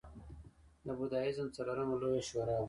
[0.85, 2.59] د بودیزم څلورمه لویه شورا وه